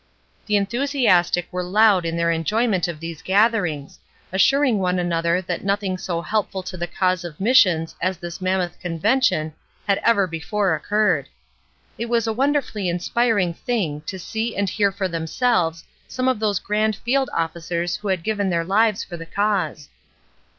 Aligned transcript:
The 0.47 0.55
enthusiastic 0.55 1.51
w^ere 1.51 1.71
loud 1.71 2.07
in 2.07 2.17
their 2.17 2.31
enjoy 2.31 2.67
ment 2.67 2.87
of 2.87 2.99
these 2.99 3.21
gatherings, 3.21 3.99
assuring 4.33 4.79
one 4.79 4.97
another 4.97 5.43
that 5.43 5.63
nothing 5.63 5.95
so 5.99 6.23
helpful 6.23 6.63
to 6.63 6.75
the 6.75 6.87
cause 6.87 7.23
of 7.23 7.39
missions 7.39 7.95
as 8.01 8.17
this 8.17 8.39
manmioth 8.39 8.79
convention 8.79 9.53
had 9.87 9.99
ever 9.99 10.25
before 10.25 10.69
THE 10.69 10.79
^'NEST 10.79 10.79
EGG'' 10.79 10.89
371 10.89 11.13
occurred. 11.13 11.29
It 12.05 12.09
was 12.09 12.25
a 12.25 12.33
wonderfully 12.33 12.89
inspiring 12.89 13.53
thing 13.53 14.01
to 14.07 14.17
see 14.17 14.55
and 14.55 14.67
hear 14.67 14.91
for 14.91 15.07
themselves 15.07 15.83
some 16.07 16.27
of 16.27 16.39
those 16.39 16.57
grand 16.57 16.95
field 16.95 17.29
officers 17.31 17.97
who 17.97 18.07
had 18.07 18.23
given 18.23 18.49
their 18.49 18.65
fives 18.65 19.03
for 19.03 19.17
the 19.17 19.27
cause. 19.27 19.87